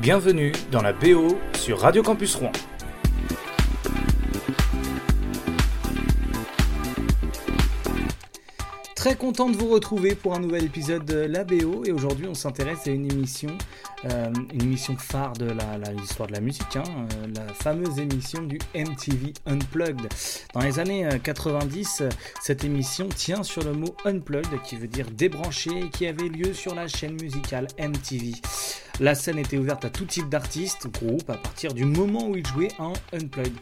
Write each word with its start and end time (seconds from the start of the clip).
Bienvenue 0.00 0.52
dans 0.72 0.80
la 0.80 0.94
BO 0.94 1.36
sur 1.52 1.80
Radio 1.80 2.02
Campus 2.02 2.34
Rouen. 2.34 2.52
Très 8.94 9.14
content 9.14 9.50
de 9.50 9.56
vous 9.58 9.68
retrouver 9.68 10.14
pour 10.14 10.34
un 10.34 10.40
nouvel 10.40 10.64
épisode 10.64 11.04
de 11.04 11.18
la 11.18 11.44
BO 11.44 11.84
et 11.84 11.92
aujourd'hui 11.92 12.26
on 12.26 12.32
s'intéresse 12.32 12.86
à 12.86 12.92
une 12.92 13.12
émission, 13.12 13.50
euh, 14.06 14.32
une 14.54 14.62
émission 14.62 14.96
phare 14.96 15.34
de 15.34 15.52
l'histoire 15.98 16.28
de 16.28 16.32
la 16.32 16.40
musique, 16.40 16.76
hein, 16.76 16.84
euh, 16.86 17.26
la 17.36 17.52
fameuse 17.52 17.98
émission 17.98 18.42
du 18.42 18.58
MTV 18.74 19.34
Unplugged. 19.44 20.08
Dans 20.54 20.60
les 20.60 20.78
années 20.78 21.06
90, 21.22 22.00
euh, 22.00 22.08
cette 22.40 22.64
émission 22.64 23.10
tient 23.10 23.42
sur 23.42 23.62
le 23.64 23.74
mot 23.74 23.94
Unplugged 24.06 24.62
qui 24.64 24.76
veut 24.76 24.88
dire 24.88 25.10
débranché 25.10 25.70
et 25.78 25.90
qui 25.90 26.06
avait 26.06 26.28
lieu 26.28 26.54
sur 26.54 26.74
la 26.74 26.88
chaîne 26.88 27.20
musicale 27.20 27.68
MTV. 27.78 28.32
La 29.00 29.14
scène 29.14 29.38
était 29.38 29.56
ouverte 29.56 29.86
à 29.86 29.88
tout 29.90 30.04
type 30.04 30.28
d'artistes, 30.28 30.86
groupes, 30.88 31.30
à 31.30 31.38
partir 31.38 31.72
du 31.72 31.86
moment 31.86 32.28
où 32.28 32.36
ils 32.36 32.46
jouaient 32.46 32.72
en 32.78 32.92
Unplugged 33.14 33.54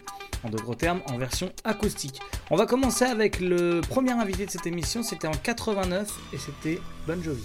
en 0.45 0.51
d'autres 0.51 0.75
termes 0.75 1.01
en 1.07 1.17
version 1.17 1.53
acoustique. 1.63 2.21
On 2.51 2.57
va 2.57 2.67
commencer 2.67 3.05
avec 3.05 3.39
le 3.39 3.81
premier 3.81 4.11
invité 4.13 4.47
de 4.47 4.51
cette 4.51 4.67
émission, 4.67 5.05
c'était 5.05 5.29
en 5.29 5.33
89 5.33 6.11
et 6.33 6.39
c'était 6.39 6.81
Bon 7.07 7.23
Jovi. 7.23 7.43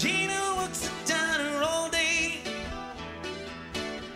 Gina 0.00 0.54
works 0.56 0.88
at 0.88 1.06
diner 1.06 1.62
all 1.62 1.90
day, 1.90 2.40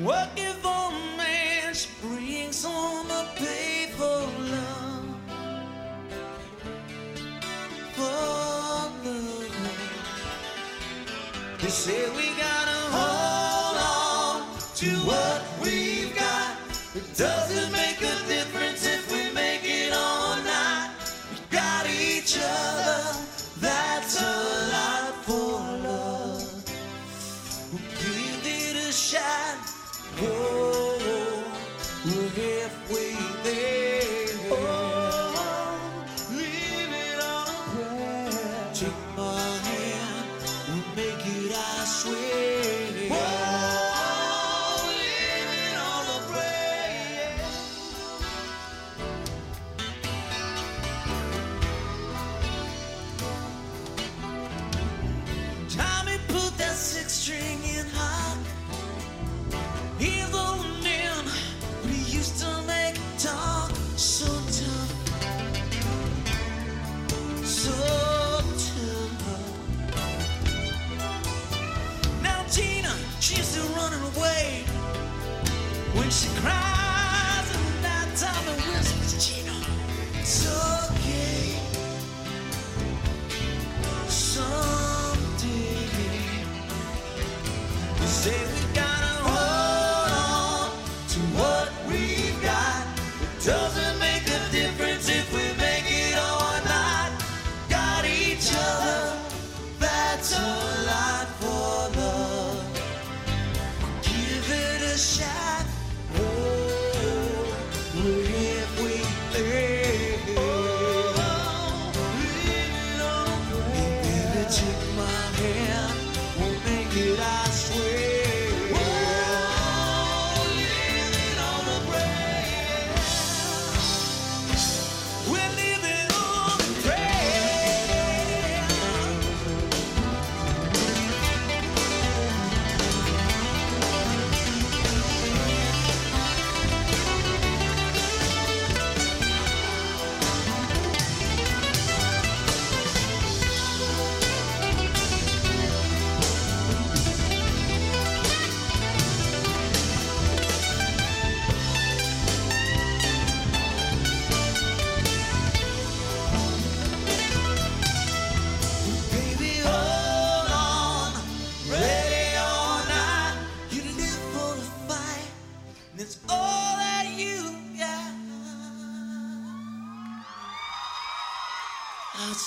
working 0.00 0.54
for 0.62 0.88
a 0.88 1.16
man. 1.18 1.74
She 1.74 1.90
brings 2.00 2.64
home 2.64 3.10
a 3.10 3.28
pay 3.36 3.90
for 3.94 4.24
love, 4.54 5.14
for 7.92 8.02
love. 8.02 9.44
They 11.60 11.68
say 11.68 12.08
we 12.16 12.33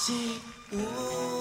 Say, 0.07 1.36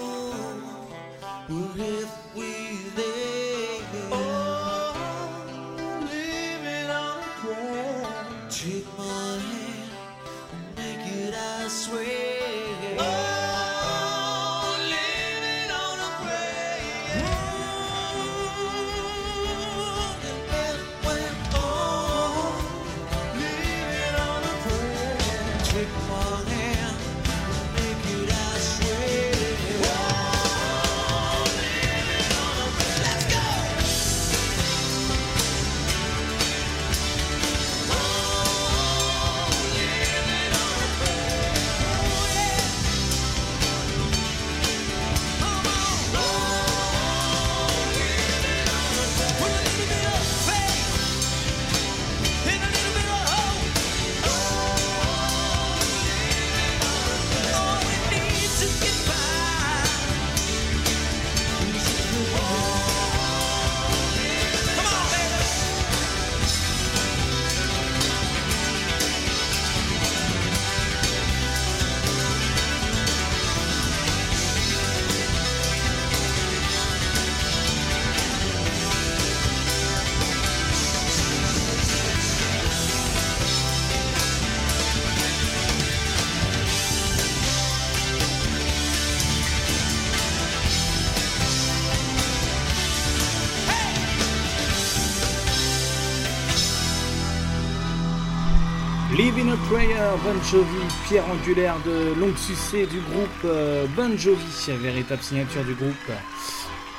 Bon 100.24 100.42
Jovi, 100.42 100.64
pierre 101.06 101.24
angulaire 101.28 101.76
de 101.84 102.18
longue 102.18 102.36
succès 102.36 102.86
du 102.86 103.00
groupe 103.00 103.28
euh, 103.44 103.86
Bon 103.96 104.16
Jovi, 104.16 104.44
véritable 104.80 105.22
signature 105.22 105.62
du 105.64 105.74
groupe. 105.74 105.94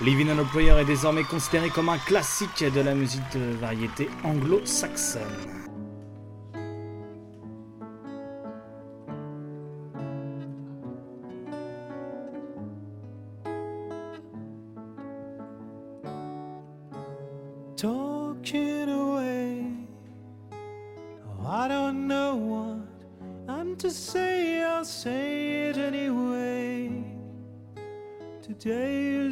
Living 0.01 0.27
on 0.29 0.39
a 0.39 0.43
Prayer 0.43 0.75
est 0.79 0.85
désormais 0.85 1.23
considéré 1.23 1.69
comme 1.69 1.89
un 1.89 1.97
classique 1.97 2.63
de 2.63 2.81
la 2.81 2.93
musique 2.93 3.23
de 3.33 3.55
variété 3.59 4.09
anglo-saxonne. 4.23 5.76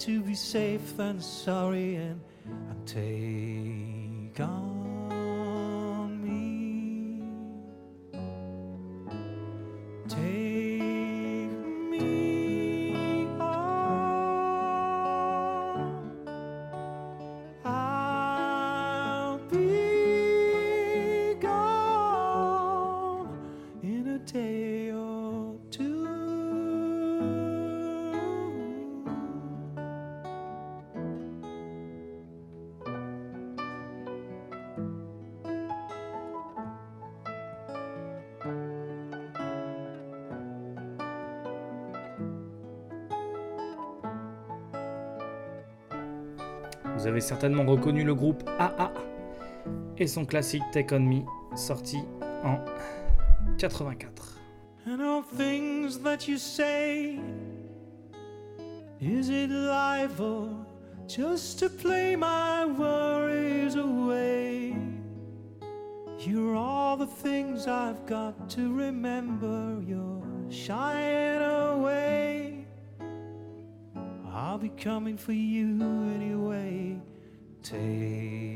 to 0.00 0.20
be 0.20 0.34
safe 0.34 0.96
than 0.96 1.20
sorry, 1.20 1.96
and, 1.96 2.20
and 2.44 2.86
take 2.86 4.40
me 4.40 4.40
on. 4.40 4.86
Vous 47.06 47.10
avez 47.10 47.20
certainement 47.20 47.64
reconnu 47.64 48.02
le 48.02 48.16
groupe 48.16 48.42
AA 48.58 48.90
et 49.96 50.08
son 50.08 50.24
classique 50.24 50.64
Take 50.72 50.90
On 50.90 50.98
Me, 50.98 51.20
sorti 51.54 51.98
en 52.42 52.58
84. 53.58 54.40
And 54.88 55.00
all 55.00 55.22
things 55.22 56.00
that 56.00 56.26
you 56.26 56.36
say, 56.36 57.20
is 59.00 59.30
it 59.30 59.50
life 59.50 60.18
or 60.18 60.48
just 61.06 61.60
to 61.60 61.68
play 61.68 62.16
my 62.16 62.64
worries 62.64 63.76
away? 63.76 64.74
You're 66.18 66.56
all 66.56 66.96
the 66.96 67.06
things 67.06 67.68
I've 67.68 68.04
got 68.06 68.50
to 68.50 68.74
remember, 68.74 69.80
you're 69.86 70.24
shying 70.50 71.40
away. 71.40 72.66
I'll 74.34 74.58
be 74.58 74.70
coming 74.70 75.16
for 75.16 75.32
you 75.32 75.80
anyway. 76.16 76.95
Take 77.68 78.55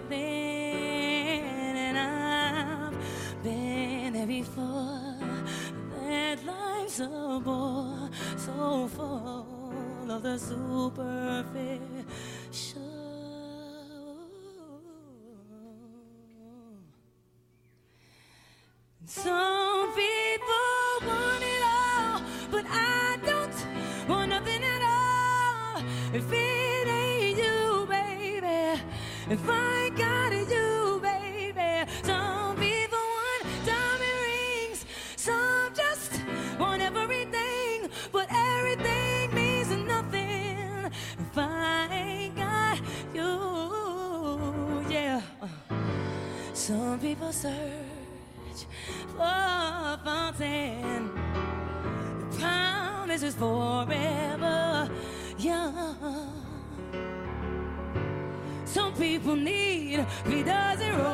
and 0.00 1.98
I've 1.98 2.94
been 3.42 4.14
there 4.14 4.26
before. 4.26 5.16
That 6.00 6.44
life's 6.44 7.00
a 7.00 7.40
bore 7.44 8.08
so 8.36 8.88
full 8.88 10.10
of 10.10 10.22
the 10.22 10.38
superficial. 10.38 11.71
people 59.22 59.36
need. 59.36 60.00
If 60.00 60.32
he 60.32 60.42
doesn't 60.42 60.98
roll. 60.98 61.11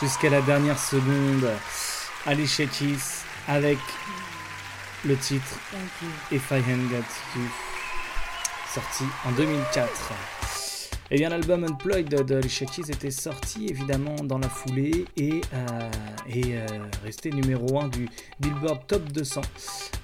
jusqu'à 0.00 0.30
la 0.30 0.40
dernière 0.42 0.78
seconde. 0.78 1.48
Ali 2.26 2.46
Shetis 2.46 2.98
avec 3.48 3.78
le 5.04 5.16
titre 5.16 5.58
If 6.30 6.50
I 6.50 6.54
Hadn't 6.54 6.88
Got 6.90 7.04
You, 7.36 7.42
sorti 8.74 9.04
en 9.26 9.32
2004. 9.32 10.12
Et 11.12 11.16
eh 11.16 11.18
bien 11.18 11.30
l'album 11.30 11.64
Unplugged 11.64 12.24
de 12.24 12.34
Ali 12.34 12.48
était 12.88 13.10
sorti 13.10 13.66
évidemment 13.68 14.14
dans 14.22 14.38
la 14.38 14.48
foulée 14.48 15.06
et, 15.16 15.40
euh, 15.54 15.90
et 16.28 16.56
euh, 16.56 16.66
resté 17.04 17.30
numéro 17.30 17.80
1 17.80 17.88
du 17.88 18.08
Billboard 18.38 18.86
Top 18.86 19.02
200. 19.10 19.40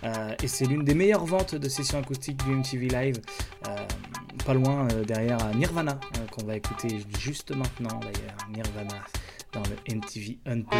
Euh, 0.02 0.34
et 0.42 0.48
c'est 0.48 0.64
l'une 0.64 0.82
des 0.82 0.94
meilleures 0.94 1.24
ventes 1.24 1.54
de 1.54 1.68
sessions 1.68 2.00
acoustiques 2.00 2.44
du 2.44 2.50
MTV 2.50 2.88
Live 2.88 3.20
euh, 3.68 3.76
pas 4.44 4.54
loin 4.54 4.86
euh, 4.92 5.04
derrière 5.04 5.38
Nirvana, 5.54 5.98
qu'on 6.30 6.44
va 6.44 6.56
écouter 6.56 6.88
juste 7.18 7.50
maintenant 7.50 7.98
d'ailleurs. 8.00 8.36
Nirvana, 8.48 9.04
dans 9.56 9.62
le 9.70 9.76
MTV 9.96 10.38
Unplugged. 10.44 10.76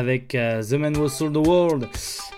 Avec 0.00 0.34
euh, 0.34 0.62
The 0.62 0.72
Man 0.72 0.96
Who 0.96 1.08
Sold 1.08 1.34
the 1.34 1.46
World, 1.46 1.86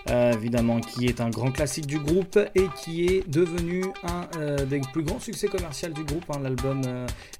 euh, 0.09 0.33
évidemment, 0.33 0.81
qui 0.81 1.05
est 1.05 1.21
un 1.21 1.29
grand 1.29 1.49
classique 1.51 1.87
du 1.87 1.97
groupe 1.97 2.37
et 2.55 2.67
qui 2.83 3.05
est 3.05 3.27
devenu 3.29 3.85
un 4.03 4.27
euh, 4.37 4.65
des 4.65 4.81
plus 4.91 5.01
grands 5.03 5.19
succès 5.19 5.47
commerciaux 5.47 5.89
du 5.89 6.03
groupe. 6.03 6.25
hein, 6.29 6.39
L'album 6.43 6.81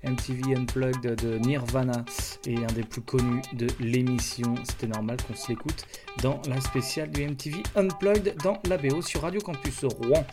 MTV 0.03 0.55
Unplugged 0.55 1.15
de 1.21 1.37
Nirvana 1.39 2.05
est 2.47 2.55
un 2.57 2.73
des 2.73 2.83
plus 2.83 3.01
connus 3.01 3.41
de 3.53 3.67
l'émission. 3.81 4.55
C'était 4.63 4.87
normal 4.87 5.17
qu'on 5.27 5.35
se 5.35 5.49
l'écoute 5.49 5.85
dans 6.21 6.41
la 6.47 6.61
spéciale 6.61 7.11
du 7.11 7.25
MTV 7.27 7.61
Unplugged 7.75 8.35
dans 8.43 8.59
la 8.69 8.77
BO 8.77 9.01
sur 9.01 9.21
Radio 9.23 9.41
Campus 9.41 9.83
Rouen. 9.83 10.23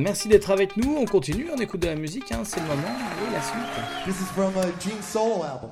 Merci 0.00 0.28
d'être 0.28 0.50
avec 0.50 0.76
nous. 0.76 0.96
On 0.96 1.04
continue, 1.04 1.46
on 1.56 1.60
écoute 1.60 1.80
de 1.80 1.86
la 1.86 1.94
musique. 1.96 2.32
hein, 2.32 2.42
C'est 2.44 2.60
le 2.60 2.66
moment. 2.66 2.82
Et 2.82 3.32
la 3.32 3.40
suite. 3.40 4.04
This 4.04 4.20
is 4.20 4.32
from 4.34 4.52
a 4.58 4.66
Gene 4.82 5.00
Solo 5.00 5.44
album. 5.44 5.70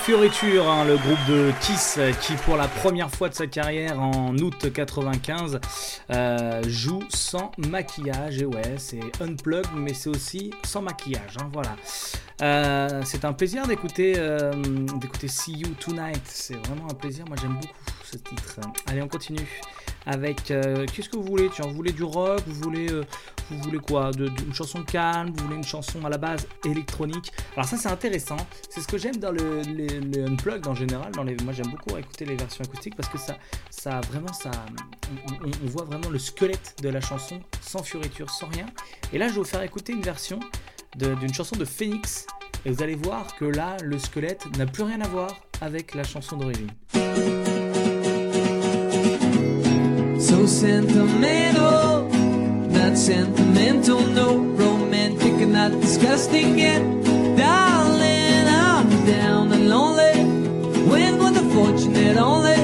Fioriture, 0.00 0.66
hein, 0.68 0.84
le 0.84 0.96
groupe 0.96 1.18
de 1.28 1.52
Kiss 1.60 1.96
euh, 1.98 2.12
qui 2.12 2.32
pour 2.34 2.56
la 2.56 2.68
première 2.68 3.10
fois 3.10 3.28
de 3.28 3.34
sa 3.34 3.46
carrière 3.46 4.00
en 4.00 4.34
août 4.38 4.72
95 4.72 5.60
euh, 6.10 6.62
joue 6.66 7.02
sans 7.10 7.52
maquillage 7.58 8.40
et 8.40 8.46
ouais 8.46 8.76
c'est 8.78 9.00
unplugged 9.20 9.68
mais 9.76 9.92
c'est 9.92 10.08
aussi 10.08 10.52
sans 10.64 10.80
maquillage 10.80 11.36
hein, 11.40 11.50
voilà. 11.52 11.76
Euh, 12.40 13.02
c'est 13.04 13.26
un 13.26 13.34
plaisir 13.34 13.66
d'écouter 13.66 14.14
d'écouter 14.98 15.28
See 15.28 15.52
You 15.52 15.68
Tonight, 15.78 16.22
c'est 16.24 16.56
vraiment 16.66 16.86
un 16.90 16.94
plaisir, 16.94 17.24
moi 17.28 17.36
j'aime 17.40 17.54
beaucoup 17.60 17.74
ce 18.04 18.16
titre. 18.16 18.60
Allez 18.86 19.02
on 19.02 19.08
continue 19.08 19.46
avec 20.06 20.50
euh, 20.50 20.86
qu'est-ce 20.86 21.08
que 21.08 21.16
vous 21.16 21.24
voulez 21.24 21.50
Tiens, 21.54 21.66
vous 21.66 21.74
voulez 21.74 21.92
du 21.92 22.02
rock, 22.02 22.40
vous 22.46 22.54
voulez 22.54 22.90
euh, 22.90 23.04
vous 23.50 23.58
voulez 23.62 23.78
quoi 23.78 24.10
de, 24.12 24.30
Une 24.46 24.54
chanson 24.54 24.82
calme, 24.82 25.30
vous 25.34 25.44
voulez 25.44 25.56
une 25.56 25.64
chanson 25.64 26.04
à 26.04 26.08
la 26.08 26.18
base 26.18 26.46
électronique 26.64 27.32
Alors 27.56 27.66
ça 27.66 27.76
c'est 27.76 27.88
intéressant, 27.88 28.36
c'est 28.68 28.80
ce 28.80 28.88
que 28.88 28.98
j'aime 28.98 29.16
dans 29.16 29.32
le, 29.32 29.62
les, 29.62 30.00
les 30.00 30.22
unplugged 30.22 30.66
en 30.66 30.74
général. 30.74 31.12
Dans 31.12 31.22
les, 31.22 31.36
moi 31.44 31.52
j'aime 31.52 31.68
beaucoup 31.68 31.96
écouter 31.96 32.24
les 32.24 32.36
versions 32.36 32.64
acoustiques 32.64 32.96
parce 32.96 33.08
que 33.08 33.18
ça, 33.18 33.38
ça 33.70 34.00
vraiment 34.10 34.32
ça, 34.32 34.50
on, 35.42 35.66
voit 35.66 35.84
vraiment 35.84 36.08
le 36.08 36.18
squelette 36.18 36.76
de 36.82 36.88
la 36.88 37.00
chanson 37.00 37.40
sans 37.60 37.82
fioriture, 37.82 38.30
sans 38.30 38.48
rien. 38.48 38.66
Et 39.12 39.18
là 39.18 39.28
je 39.28 39.34
vais 39.34 39.38
vous 39.40 39.44
faire 39.44 39.62
écouter 39.62 39.92
une 39.92 40.02
version 40.02 40.40
d'une 40.96 41.32
chanson 41.32 41.56
de 41.56 41.64
Phoenix 41.64 42.26
et 42.64 42.70
vous 42.70 42.82
allez 42.82 42.94
voir 42.94 43.36
que 43.36 43.44
là 43.44 43.76
le 43.82 43.98
squelette 43.98 44.46
n'a 44.56 44.66
plus 44.66 44.82
rien 44.82 45.00
à 45.00 45.08
voir 45.08 45.40
avec 45.60 45.94
la 45.94 46.04
chanson 46.04 46.36
d'origine. 46.36 46.70
So 50.40 50.46
sentimental, 50.46 52.08
not 52.70 52.96
sentimental, 52.96 54.00
no 54.00 54.38
romantic 54.38 55.34
and 55.34 55.52
not 55.52 55.72
disgusting 55.82 56.58
yet. 56.58 56.80
Darling, 57.36 58.48
I'm 58.48 58.88
down 59.04 59.52
and 59.52 59.68
lonely. 59.68 60.16
When 60.88 61.18
was 61.18 61.34
the 61.34 61.46
fortunate 61.50 62.16
only? 62.16 62.54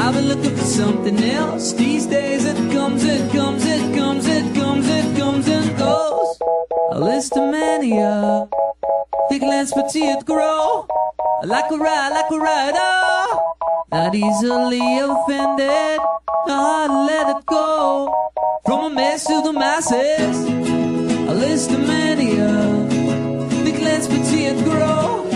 I've 0.00 0.14
been 0.14 0.28
looking 0.28 0.56
for 0.56 0.64
something 0.64 1.22
else. 1.22 1.74
These 1.74 2.06
days 2.06 2.46
it 2.46 2.56
comes, 2.72 3.04
it 3.04 3.30
comes, 3.32 3.66
it 3.66 3.94
comes, 3.94 4.26
it 4.26 4.54
comes, 4.54 4.88
it 4.88 5.18
comes 5.18 5.46
and 5.46 5.76
goes. 5.76 6.38
A 6.92 6.98
list 6.98 7.36
of 7.36 7.50
mania, 7.50 8.48
big 9.28 9.42
lens 9.42 9.74
petite 9.74 10.24
grow. 10.24 10.88
Like 11.44 11.70
a 11.70 11.76
ride, 11.76 12.12
like 12.14 12.30
a 12.30 12.38
rider, 12.38 12.78
oh. 12.78 13.59
Not 13.92 14.14
easily 14.14 14.98
offended. 14.98 15.98
I 16.46 17.06
let 17.06 17.36
it 17.36 17.46
go 17.46 18.14
from 18.64 18.84
a 18.84 18.90
mess 18.90 19.26
to 19.26 19.42
the 19.42 19.52
masses. 19.52 20.44
A 21.28 21.34
list 21.34 21.70
of 21.72 21.80
mania, 21.80 22.52
big 23.64 23.80
lens 23.82 24.06
petite 24.06 24.62
grow. 24.64 25.26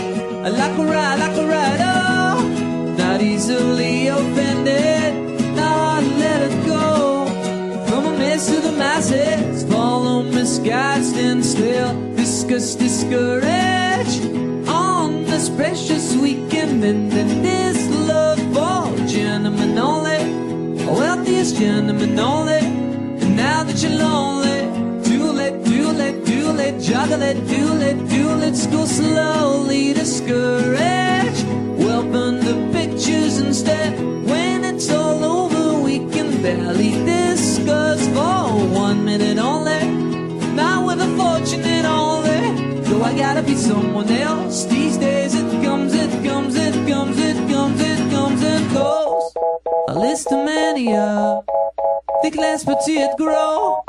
I 0.43 0.49
Like 0.49 0.77
a 0.77 0.85
ride, 0.85 1.19
like 1.19 1.37
a 1.37 1.47
rider, 1.47 2.97
not 2.97 3.21
easily 3.21 4.07
offended. 4.07 5.13
I 5.59 6.01
let 6.19 6.41
it 6.49 6.65
go 6.65 7.25
from 7.87 8.05
a 8.05 8.17
mess 8.17 8.47
to 8.47 8.61
the 8.61 8.71
masses. 8.71 9.63
Follow 9.69 10.23
misguided, 10.23 11.05
stand 11.05 11.45
still, 11.45 12.15
discuss, 12.15 12.75
discourage. 12.75 14.13
On 14.67 15.23
this 15.23 15.49
precious 15.49 16.15
weekend, 16.15 16.83
only 19.77 20.21
a 20.83 20.91
wealthiest 20.91 21.57
gentleman. 21.57 22.17
Only 22.19 22.59
And 22.59 23.35
now 23.35 23.63
that 23.63 23.81
you're 23.81 23.91
lonely, 23.91 24.61
do 25.03 25.37
it, 25.37 25.63
do 25.65 25.91
it, 25.99 26.25
do 26.25 26.57
it, 26.57 26.79
juggle 26.81 27.21
it, 27.21 27.35
do 27.47 27.77
it, 27.81 28.09
do 28.09 28.39
it, 28.41 28.55
school 28.55 28.85
slowly 28.85 29.93
discourage. 29.93 31.43
Welcome 31.77 32.39
the 32.39 32.55
pictures 32.71 33.39
instead. 33.39 33.99
When 34.25 34.63
it's 34.63 34.89
all 34.89 35.23
over, 35.23 35.81
we 35.81 35.99
can 36.09 36.41
barely 36.41 36.91
discuss 37.05 38.07
for 38.09 38.49
one 38.73 39.03
minute 39.03 39.37
only. 39.37 39.83
Not 40.53 40.85
with 40.87 41.01
a 41.01 41.09
fortune 41.17 41.61
at 41.61 41.85
only. 41.85 42.29
Eh? 42.29 42.81
Though 42.83 43.03
I 43.03 43.17
gotta 43.17 43.41
be 43.41 43.55
someone 43.55 44.09
else 44.09 44.65
these 44.65 44.97
days, 44.97 45.35
it 45.35 45.63
comes, 45.63 45.93
it 45.93 46.11
comes, 46.23 46.55
it 46.55 46.73
comes, 46.87 47.17
it 47.19 47.35
comes, 47.49 47.81
it 47.81 48.11
comes, 48.11 48.41
it 48.41 48.73
goes. 48.73 49.24
A 49.89 49.93
list 49.93 50.31
of 50.31 50.45
mania. 50.45 51.41
Think 52.21 52.35
less 52.37 52.63
but 52.63 52.81
see 52.83 52.99
it 52.99 53.17
grow. 53.17 53.83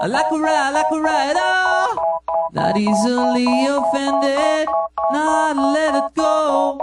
I 0.00 0.06
like 0.06 0.30
a 0.30 0.38
ride, 0.38 0.70
like 0.70 0.90
a 0.92 1.00
ride, 1.00 1.34
oh. 1.36 2.50
Not 2.52 2.76
easily 2.76 3.66
offended, 3.66 4.68
not 5.10 5.56
let 5.56 5.94
it 5.96 6.14
go. 6.14 6.78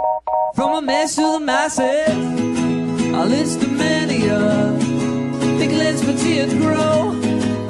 From 0.54 0.74
a 0.74 0.82
mess 0.82 1.16
to 1.16 1.32
the 1.32 1.40
masses, 1.40 2.08
a 3.14 3.24
list 3.24 3.62
of 3.62 3.72
mania. 3.72 4.76
Think 5.58 5.72
less 5.72 6.04
but 6.04 6.18
see 6.18 6.38
it 6.40 6.50
grow. 6.58 7.16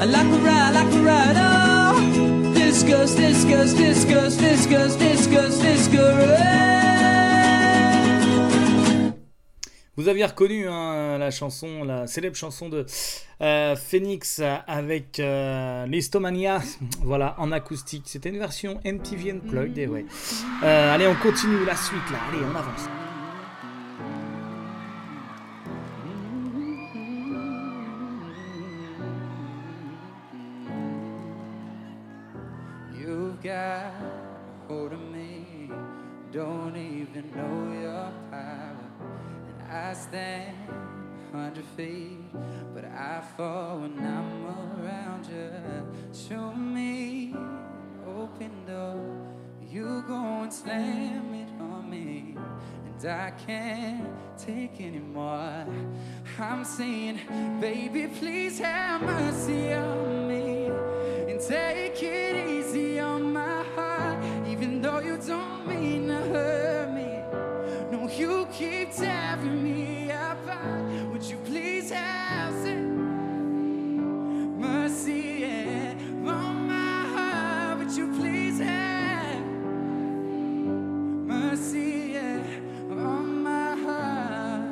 I 0.01 0.05
like 0.05 0.27
a 0.27 0.39
ride, 0.49 0.73
like 0.75 0.93
a 0.93 1.01
ride, 1.01 1.37
eh, 1.37 1.93
oh. 1.95 2.55
Discuss, 2.55 3.15
discuss, 3.15 3.73
discuss, 3.75 4.37
discuss, 4.37 4.97
discuss, 4.97 5.59
discuss. 5.59 6.41
Eh. 6.41 7.00
Vous 10.01 10.09
aviez 10.09 10.25
reconnu 10.25 10.67
hein, 10.67 11.19
la 11.19 11.31
chanson, 11.31 11.85
la 11.85 12.07
célèbre 12.07 12.35
chanson 12.35 12.71
de 12.71 12.87
euh, 13.43 13.77
Phoenix 13.77 14.41
avec 14.67 15.21
euh, 15.21 15.85
Listomania, 15.85 16.63
voilà, 17.03 17.35
en 17.37 17.53
acoustique. 17.53 18.05
C'était 18.07 18.31
une 18.31 18.39
version 18.39 18.81
MTV 18.83 19.33
Unplugged, 19.33 19.77
et 19.77 19.87
ouais. 19.87 20.07
Euh, 20.65 20.95
allez, 20.95 21.07
on 21.07 21.17
continue 21.17 21.67
la 21.67 21.77
suite 21.77 22.11
là, 22.11 22.19
allez, 22.31 22.43
on 22.43 22.57
avance. 22.57 22.89
I 39.90 39.92
stand 39.92 40.57
hundred 41.33 41.64
feet, 41.76 42.20
but 42.72 42.85
I 42.85 43.20
fall 43.37 43.81
when 43.81 43.98
I'm 43.98 44.46
around 44.85 45.26
you. 45.26 45.50
Show 46.12 46.53
me 46.53 47.35
open 48.07 48.53
door, 48.68 49.03
you 49.68 50.05
go 50.07 50.42
and 50.42 50.53
slam 50.53 51.35
it 51.35 51.48
on 51.61 51.90
me. 51.90 52.37
And 52.87 53.11
I 53.11 53.33
can't 53.33 54.07
take 54.38 54.81
anymore. 54.81 55.66
I'm 56.38 56.64
saying, 56.64 57.18
baby, 57.61 58.07
please 58.07 58.61
have 58.61 59.03
mercy 59.03 59.72
on 59.72 60.29
me 60.29 60.66
and 61.29 61.40
take 61.40 62.00
it 62.00 62.48
easy 62.48 63.00
on 63.00 63.33
my 63.33 63.64
heart, 63.74 64.24
even 64.46 64.81
though 64.83 65.00
you 65.00 65.16
don't 65.16 65.66
mean 65.66 66.07
to 66.07 66.14
hurt 66.14 66.92
me. 66.92 67.00
You 68.18 68.49
keep 68.53 68.92
tearing 68.92 69.62
me 69.62 70.11
apart. 70.11 70.83
Would 71.12 71.23
you 71.23 71.37
please 71.44 71.90
have 71.90 72.53
some 72.55 74.59
mercy 74.61 75.37
yeah, 75.40 75.94
on 76.27 76.66
my 76.66 77.05
heart? 77.14 77.79
Would 77.79 77.92
you 77.92 78.12
please 78.14 78.59
have 78.59 79.44
mercy 81.27 82.11
yeah, 82.14 82.42
on 82.90 83.42
my 83.44 83.77
heart? 83.77 84.70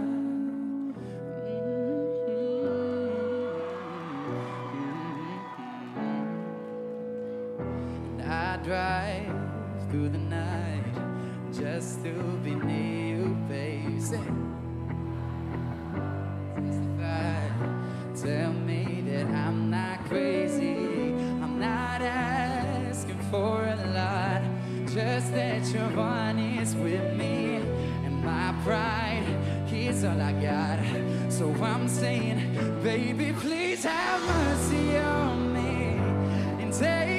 And 8.19 8.23
I 8.23 8.57
drive 8.65 9.27
through 9.91 10.09
the 10.09 10.19
night 10.19 10.83
just 11.53 12.03
to 12.03 12.13
be 12.43 12.55
near 12.55 12.98
testify, 14.11 14.25
tell 18.15 18.53
me 18.53 19.03
that 19.07 19.27
I'm 19.27 19.71
not 19.71 20.05
crazy. 20.07 20.77
I'm 21.43 21.59
not 21.59 22.01
asking 22.01 23.19
for 23.31 23.65
a 23.65 23.77
lot, 23.93 24.43
just 24.87 25.33
that 25.33 25.67
you're 25.73 26.01
honest 26.01 26.77
with 26.77 27.17
me. 27.17 27.57
And 28.05 28.25
my 28.25 28.55
pride 28.65 29.27
is 29.71 30.05
all 30.05 30.21
I 30.21 30.33
got. 30.33 30.79
So 31.31 31.53
I'm 31.63 31.89
saying, 31.89 32.83
baby, 32.83 33.35
please 33.39 33.85
have 33.85 34.23
mercy 34.23 34.97
on 34.97 35.53
me 35.53 35.99
and 36.63 36.73
take 36.73 37.18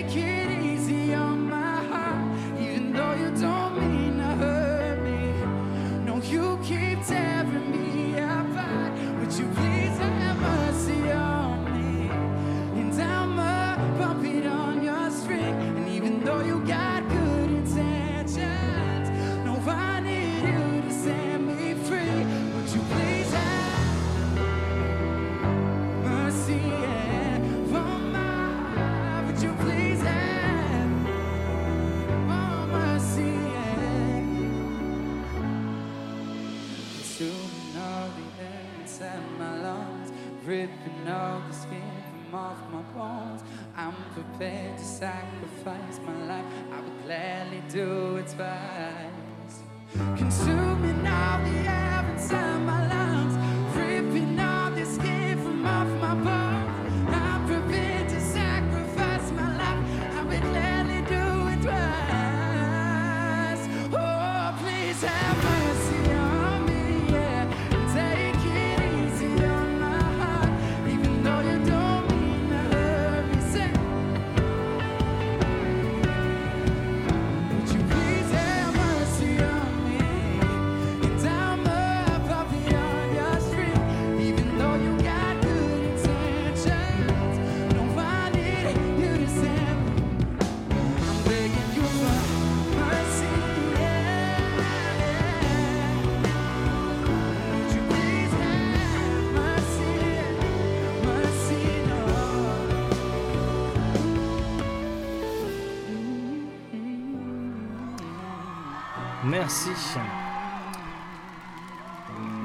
Merci. 109.50 109.70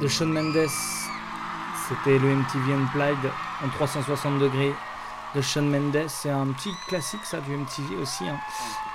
De 0.01 0.09
Shawn 0.09 0.33
Mendes. 0.33 0.71
C'était 1.87 2.19
le 2.19 2.35
MTV 2.35 2.73
Unplugged 2.73 3.31
en 3.63 3.69
360 3.69 4.39
degrés 4.39 4.73
de 5.35 5.43
Shawn 5.43 5.69
Mendes. 5.69 6.09
C'est 6.09 6.31
un 6.31 6.47
petit 6.47 6.75
classique 6.89 7.21
ça 7.25 7.41
du 7.41 7.55
MTV 7.59 7.97
aussi. 7.97 8.27
hein. 8.27 8.39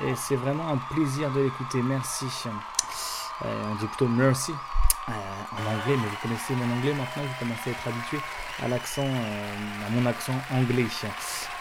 Et 0.02 0.16
c'est 0.16 0.38
vraiment 0.38 0.70
un 0.70 0.78
plaisir 0.92 1.30
de 1.30 1.42
l'écouter. 1.42 1.84
Merci. 1.84 2.26
Euh, 3.46 3.64
on 3.72 3.76
dit 3.76 3.86
plutôt 3.86 4.08
merci 4.08 4.54
euh, 5.08 5.12
en 5.12 5.72
anglais, 5.72 5.96
mais 6.02 6.08
vous 6.10 6.18
connaissez 6.24 6.56
mon 6.56 6.78
anglais 6.78 6.96
maintenant. 6.96 7.22
Vous 7.22 7.38
commencez 7.46 7.70
à 7.70 7.74
être 7.74 7.88
habitué 7.90 8.20
à 8.64 8.68
l'accent, 8.70 9.06
euh, 9.06 9.86
à 9.86 9.90
mon 9.92 10.04
accent 10.08 10.34
anglais. 10.52 10.88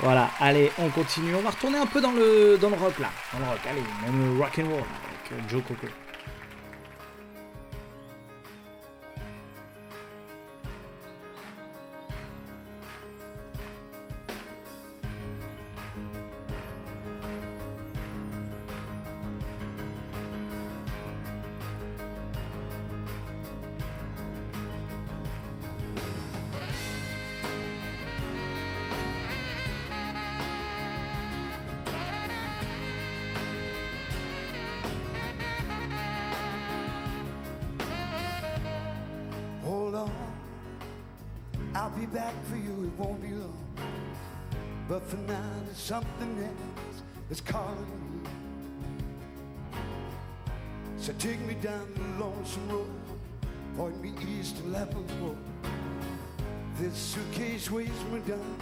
Voilà. 0.01 0.31
Allez, 0.41 0.73
on 0.79 0.89
continue. 0.89 1.35
On 1.35 1.43
va 1.43 1.51
retourner 1.51 1.77
un 1.77 1.87
peu 1.87 2.01
dans 2.01 2.13
le 2.13 2.57
dans 2.57 2.71
le 2.71 2.77
rock 2.77 2.99
là. 3.01 3.11
Dans 3.35 3.41
le 3.41 3.45
rock. 3.45 3.61
Allez, 3.69 3.85
même 4.07 4.35
le 4.35 4.43
rock 4.43 4.59
and 4.59 4.71
roll 4.71 4.85
avec 5.29 5.51
Joe 5.51 5.63
Coco. 5.69 5.87
Suitcase 57.69 57.71
weighs 57.71 58.13
me 58.13 58.21
down 58.27 58.57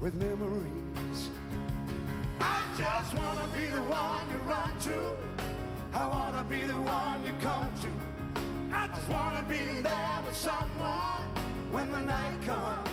with 0.00 0.14
memories. 0.14 1.30
I 2.40 2.62
just 2.76 3.14
wanna 3.14 3.48
be 3.54 3.66
the 3.66 3.82
one 3.82 4.30
you 4.30 4.38
run 4.48 4.78
to. 4.80 5.16
I 5.94 6.06
wanna 6.08 6.44
be 6.44 6.62
the 6.62 6.74
one 6.74 7.24
you 7.24 7.32
come 7.40 7.70
to. 7.82 8.74
I 8.74 8.88
just 8.88 9.08
wanna 9.08 9.44
be 9.48 9.82
there 9.82 10.20
with 10.26 10.36
someone 10.36 11.22
when 11.70 11.90
the 11.90 12.00
night 12.00 12.42
comes. 12.44 12.85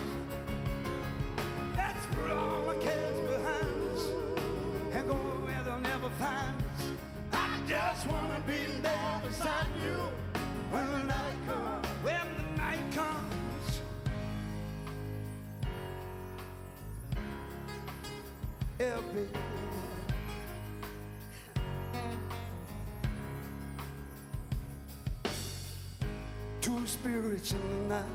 Spirits 26.93 27.53
in 27.53 27.61
the 27.69 27.95
night. 27.95 28.05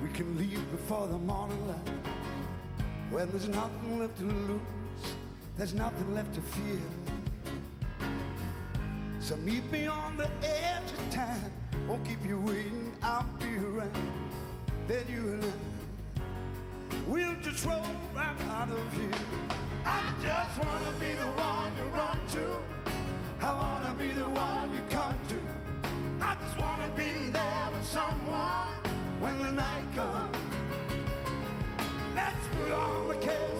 We 0.00 0.08
can 0.10 0.38
leave 0.38 0.62
before 0.70 1.08
the 1.08 1.18
morning 1.18 1.66
light. 1.66 1.94
When 3.10 3.28
there's 3.30 3.48
nothing 3.48 3.98
left 3.98 4.16
to 4.18 4.24
lose, 4.24 4.60
there's 5.56 5.74
nothing 5.74 6.14
left 6.14 6.32
to 6.34 6.40
fear. 6.40 6.80
So 9.18 9.36
meet 9.38 9.70
me 9.72 9.86
on 9.88 10.16
the 10.16 10.30
edge 10.44 10.90
of 10.96 11.10
time. 11.10 11.50
Won't 11.88 12.04
keep 12.06 12.24
you 12.24 12.38
waiting, 12.38 12.92
I'll 13.02 13.26
be 13.40 13.56
around. 13.56 14.12
Then 14.86 15.04
you 15.10 15.22
and 15.32 15.44
I, 15.44 16.20
we'll 17.08 17.34
just 17.42 17.64
roll 17.64 17.82
right 18.14 18.40
out 18.50 18.70
of 18.70 18.92
here. 18.92 19.20
I 19.84 20.00
just 20.22 20.54
wanna 20.64 20.92
be 21.00 21.12
the 21.14 21.30
one 21.42 21.72
you 21.78 21.86
run 21.98 22.18
to. 22.34 23.44
I 23.44 23.52
wanna 23.52 23.94
be 23.98 24.08
the 24.12 24.28
one 24.28 24.72
you 24.72 24.82
come 24.90 25.18
to. 25.30 25.43
Someone 27.94 28.66
when 29.20 29.38
the 29.38 29.52
night 29.52 29.86
comes. 29.94 30.36
Let's 32.16 32.44
put 32.56 32.72
all 32.72 33.06
the 33.06 33.14
cares 33.14 33.53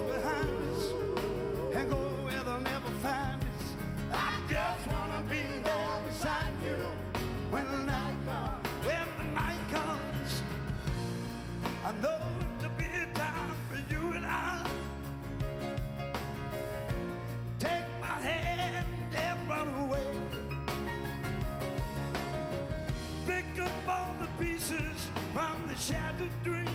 shattered 25.79 26.31
dream. 26.45 26.69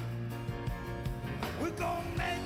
We're 1.61 1.69
gonna 1.71 2.03
make 2.17 2.38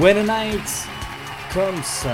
When 0.00 0.16
a 0.16 0.22
Night 0.22 0.88
Comes. 1.52 2.06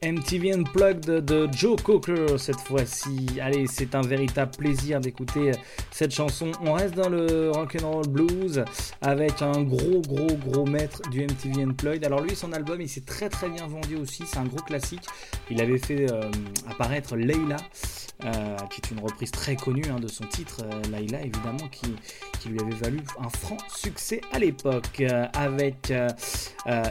MTV 0.00 0.52
Unplugged 0.52 1.24
de 1.24 1.48
Joe 1.50 1.82
Cocker 1.82 2.38
cette 2.38 2.60
fois-ci. 2.60 3.26
Allez, 3.40 3.66
c'est 3.66 3.96
un 3.96 4.02
véritable 4.02 4.52
plaisir 4.56 5.00
d'écouter 5.00 5.50
cette 5.90 6.14
chanson. 6.14 6.52
On 6.64 6.74
reste 6.74 6.94
dans 6.94 7.08
le 7.08 7.50
rock'n'roll 7.50 8.06
blues 8.06 8.64
avec 9.00 9.42
un 9.42 9.62
gros, 9.62 10.02
gros, 10.02 10.36
gros 10.36 10.66
maître 10.66 11.02
du 11.10 11.22
MTV 11.22 11.64
Unplugged. 11.64 12.04
Alors 12.04 12.20
lui, 12.20 12.36
son 12.36 12.52
album, 12.52 12.80
il 12.80 12.88
s'est 12.88 13.04
très, 13.04 13.28
très 13.28 13.48
bien 13.48 13.66
vendu 13.66 13.96
aussi. 13.96 14.22
C'est 14.24 14.38
un 14.38 14.44
gros 14.44 14.62
classique. 14.62 15.06
Il 15.50 15.60
avait 15.60 15.78
fait 15.78 16.08
euh, 16.12 16.30
apparaître 16.70 17.16
Leila, 17.16 17.56
euh, 18.24 18.56
qui 18.70 18.80
est 18.80 18.90
une 18.90 19.00
reprise 19.00 19.30
très 19.30 19.56
connue 19.56 19.84
hein, 19.90 20.00
de 20.00 20.08
son 20.08 20.24
titre, 20.24 20.62
euh, 20.64 20.82
Leila, 20.90 21.20
évidemment, 21.20 21.68
qui, 21.70 21.94
qui 22.40 22.48
lui 22.48 22.60
avait 22.60 22.74
valu 22.74 23.00
un 23.20 23.28
franc 23.28 23.58
succès 23.68 24.20
à 24.32 24.38
l'époque 24.38 25.00
euh, 25.00 25.26
avec 25.34 25.90
euh, 25.90 26.08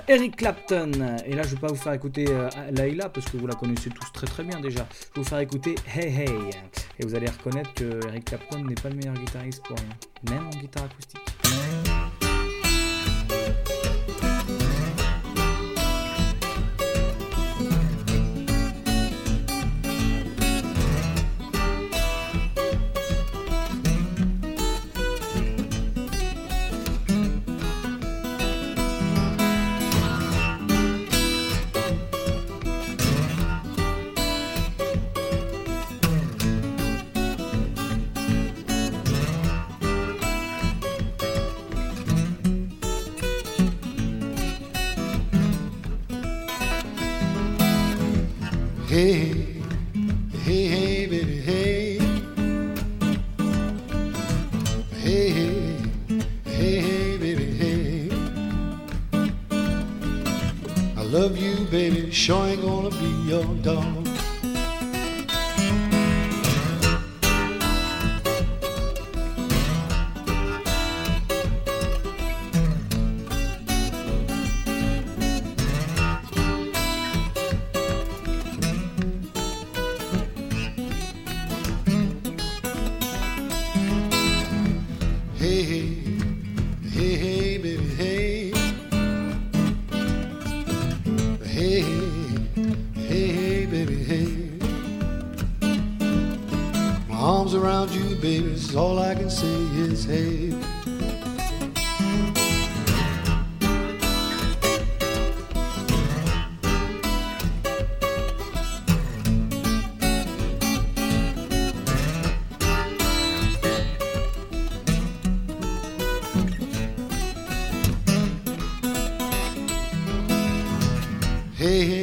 Eric 0.08 0.36
Clapton. 0.36 0.92
Et 1.26 1.34
là, 1.34 1.44
je 1.44 1.56
vais 1.56 1.62
pas 1.62 1.68
vous 1.68 1.76
faire 1.76 1.94
écouter 1.94 2.26
Laila 2.72 3.10
parce 3.10 3.26
que 3.28 3.38
vous 3.38 3.48
la 3.48 3.56
connaissez 3.56 3.90
tous 3.90 4.12
très 4.14 4.28
très 4.28 4.44
bien 4.44 4.60
déjà. 4.60 4.88
Je 4.92 5.16
vais 5.16 5.24
vous 5.24 5.30
faire 5.30 5.40
écouter 5.40 5.76
Hey 5.94 6.16
Hey. 6.16 6.30
Et 7.00 7.06
vous 7.06 7.16
allez 7.16 7.28
reconnaître 7.28 7.74
que 7.74 8.08
Eric 8.08 8.26
Clapton 8.26 8.60
n'est 8.60 8.76
pas 8.76 8.90
le 8.90 8.96
meilleur 8.96 9.16
guitariste 9.16 9.64
pour 9.64 9.78
rien, 9.78 10.36
même 10.38 10.48
en 10.48 10.58
guitare 10.58 10.86
acoustique. 10.86 11.85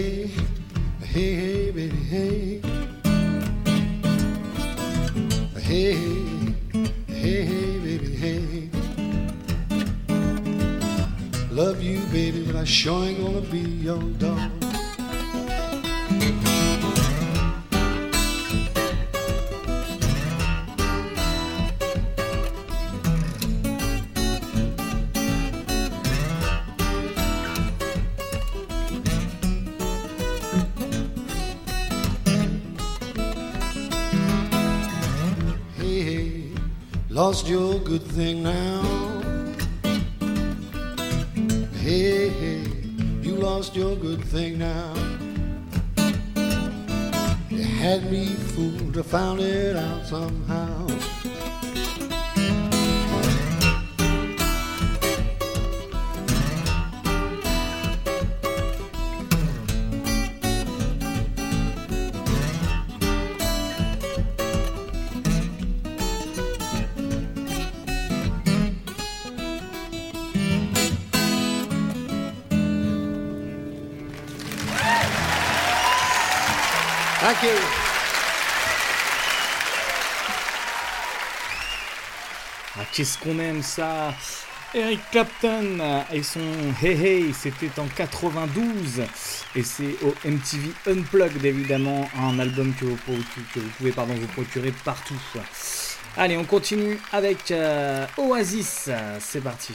Hey, 0.03 0.27
hey, 1.01 1.35
hey, 1.35 1.71
baby, 1.71 1.97
hey. 2.11 2.61
Hey, 5.61 5.95
hey, 7.07 7.45
hey, 7.45 7.79
baby, 7.79 8.17
hey. 8.17 8.69
Love 11.53 11.81
you, 11.81 12.01
baby, 12.11 12.43
but 12.45 12.57
I 12.57 12.65
sure 12.65 13.05
ain't 13.05 13.25
gonna 13.25 13.43
be 13.43 13.61
your 13.61 14.03
dog. 14.19 14.62
Lost 37.33 37.49
your 37.49 37.79
good 37.79 38.03
thing 38.03 38.43
now. 38.43 38.83
Hey, 41.81 42.29
hey, 42.29 42.61
you 43.23 43.37
lost 43.37 43.75
your 43.75 43.97
good 43.97 44.23
thing 44.23 44.59
now. 44.59 44.93
You 47.49 47.63
had 47.81 48.13
me 48.13 48.27
fooled, 48.27 48.99
I 48.99 49.01
found 49.01 49.41
it 49.41 49.77
out 49.77 50.05
somehow. 50.05 50.72
Qu'est-ce 83.03 83.19
qu'on 83.19 83.37
aime 83.41 83.65
ça. 83.65 84.15
Eric 84.75 85.01
Clapton 85.11 86.05
et 86.13 86.23
son 86.23 86.39
Hey 86.81 87.05
Hey, 87.05 87.35
c'était 87.35 87.81
en 87.81 87.89
92 87.89 89.03
et 89.57 89.63
c'est 89.65 89.97
au 90.05 90.15
MTV 90.25 90.73
Unplugged 90.87 91.45
évidemment, 91.45 92.09
un 92.17 92.39
album 92.39 92.73
que 92.75 92.85
vous, 92.85 92.97
que 93.55 93.59
vous 93.59 93.69
pouvez 93.77 93.91
pardon, 93.91 94.15
vous 94.15 94.29
procurer 94.29 94.73
partout. 94.85 95.19
Allez, 96.17 96.37
on 96.37 96.45
continue 96.45 97.01
avec 97.13 97.51
euh, 97.51 98.07
Oasis, 98.19 98.89
c'est 99.19 99.41
parti. 99.41 99.75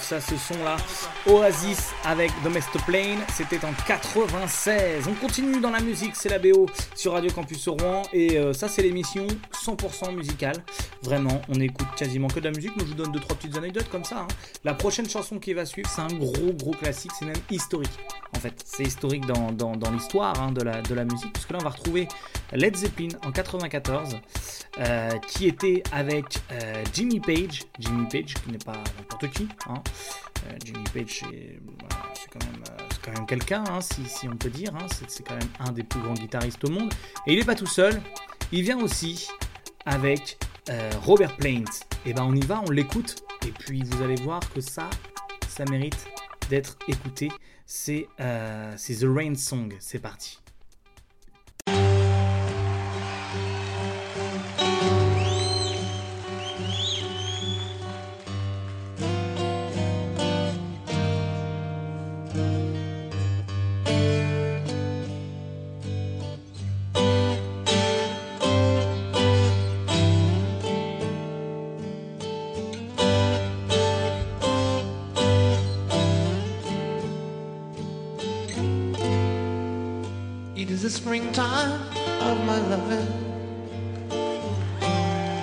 Ça 0.00 0.20
ce 0.20 0.36
son 0.36 0.62
là. 0.62 0.76
Oasis 1.26 1.92
avec 2.04 2.30
The 2.44 2.52
Master 2.52 2.84
Plane, 2.84 3.18
c'était 3.32 3.64
en 3.64 3.72
96. 3.86 5.08
On 5.08 5.14
continue 5.14 5.60
dans 5.60 5.70
la 5.70 5.80
musique, 5.80 6.12
c'est 6.14 6.28
la 6.28 6.38
BO 6.38 6.66
sur 6.94 7.12
Radio 7.12 7.30
Campus 7.30 7.68
Rouen 7.68 8.02
et 8.12 8.36
euh, 8.36 8.52
ça 8.52 8.68
c'est 8.68 8.82
l'émission 8.82 9.26
100% 9.52 10.14
musicale. 10.14 10.56
Vraiment, 11.02 11.40
on 11.48 11.58
écoute 11.60 11.86
quasiment 11.96 12.28
que 12.28 12.40
de 12.40 12.44
la 12.44 12.50
musique, 12.50 12.72
mais 12.76 12.82
je 12.84 12.88
vous 12.88 12.94
donne 12.94 13.10
deux 13.10 13.20
trois 13.20 13.34
petites 13.34 13.56
anecdotes 13.56 13.88
comme 13.88 14.04
ça. 14.04 14.20
hein. 14.20 14.28
La 14.64 14.74
prochaine 14.74 15.08
chanson 15.08 15.38
qui 15.38 15.54
va 15.54 15.64
suivre, 15.64 15.88
c'est 15.88 16.02
un 16.02 16.08
gros 16.08 16.52
gros 16.52 16.72
classique, 16.72 17.12
c'est 17.18 17.24
même 17.24 17.40
historique. 17.50 17.90
En 18.36 18.38
fait, 18.38 18.52
c'est 18.66 18.82
historique 18.82 19.24
dans, 19.26 19.72
l'histoire 19.92 20.38
hein, 20.40 20.52
de, 20.52 20.62
la, 20.62 20.82
de 20.82 20.94
la 20.94 21.04
musique, 21.04 21.32
puisque 21.32 21.50
là 21.50 21.58
on 21.60 21.64
va 21.64 21.70
retrouver 21.70 22.06
Led 22.52 22.76
Zeppelin 22.76 23.08
en 23.24 23.32
94, 23.32 24.18
euh, 24.78 25.10
qui 25.26 25.46
était 25.46 25.82
avec 25.90 26.38
euh, 26.52 26.84
Jimmy 26.92 27.18
Page. 27.20 27.62
Jimmy 27.78 28.06
Page, 28.10 28.34
qui 28.34 28.50
n'est 28.52 28.58
pas 28.58 28.76
n'importe 28.98 29.30
qui. 29.30 29.48
hein. 29.68 29.82
Euh, 30.46 30.56
Jimmy 30.64 30.84
Page, 30.92 31.20
c'est 31.20 31.60
voilà, 31.80 32.04
c'est 32.14 32.30
quand 32.30 32.44
même, 32.44 32.62
euh, 32.70 32.82
c'est 32.90 33.02
quand 33.02 33.12
même 33.12 33.26
quelqu'un, 33.26 33.64
si, 33.80 34.28
on 34.28 34.36
peut 34.36 34.50
dire. 34.50 34.72
c'est 35.08 35.26
quand 35.26 35.34
même 35.36 35.48
un 35.60 35.72
des 35.72 35.82
plus 35.82 36.00
grands 36.00 36.14
guitaristes 36.14 36.62
au 36.64 36.70
monde. 36.70 36.92
Et 37.26 37.32
il 37.32 37.38
n'est 37.38 37.44
pas 37.44 37.54
tout 37.54 37.66
seul. 37.66 38.00
Il 38.52 38.62
vient 38.62 38.80
aussi 38.80 39.28
avec 39.86 40.38
euh, 40.68 40.90
Robert 41.02 41.36
Plant. 41.36 41.64
Et 42.06 42.12
ben 42.12 42.24
on 42.24 42.34
y 42.34 42.40
va, 42.40 42.62
on 42.66 42.70
l'écoute. 42.70 43.22
Et 43.46 43.52
puis 43.52 43.82
vous 43.82 44.02
allez 44.02 44.16
voir 44.16 44.40
que 44.52 44.60
ça, 44.60 44.88
ça 45.48 45.64
mérite 45.64 46.06
d'être 46.48 46.76
écouté. 46.88 47.30
C'est 47.66 48.08
euh, 48.20 48.74
c'est 48.76 48.96
The 48.96 49.06
Rain 49.08 49.34
Song. 49.34 49.74
C'est 49.78 50.00
parti. 50.00 50.38
Is 80.80 80.94
the 80.94 80.98
springtime 81.02 81.80
of 82.22 82.36
my 82.46 82.58
loving. 82.72 83.08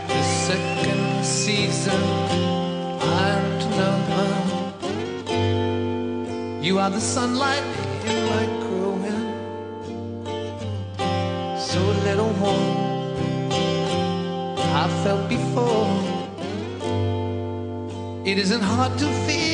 The 0.07 0.23
second 0.23 1.23
season 1.23 2.01
I'm 3.19 3.59
to 3.59 3.67
know. 3.69 3.91
You 6.59 6.79
are 6.79 6.89
the 6.89 6.99
sunlight 6.99 7.63
in 8.09 8.17
my 8.31 8.45
growing. 8.63 9.21
So 11.59 11.81
little 12.07 12.33
warm 12.41 12.77
I 14.81 14.85
felt 15.03 15.23
before. 15.29 15.91
It 18.25 18.37
isn't 18.39 18.63
hard 18.63 18.97
to 18.97 19.05
feel 19.25 19.46